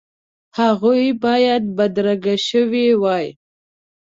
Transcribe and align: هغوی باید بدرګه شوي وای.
هغوی 0.59 1.05
باید 1.23 1.63
بدرګه 1.77 2.35
شوي 2.47 2.87
وای. 3.01 3.27